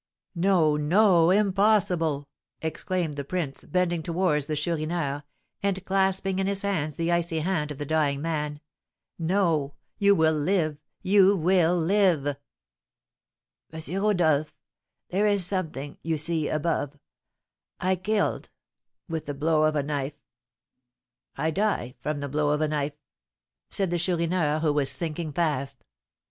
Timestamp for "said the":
23.69-23.99